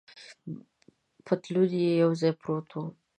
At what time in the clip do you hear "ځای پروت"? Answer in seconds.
2.21-2.69